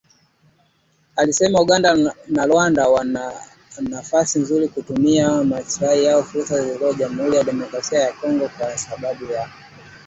[1.15, 3.33] alisema Uganda na Rwanda wana
[3.81, 8.77] nafasi nzuri ya kutumia kwa maslahi yao fursa zilizoko Jamuhuri ya Demokrasia ya Kongo kwa
[8.77, 9.49] sababu ya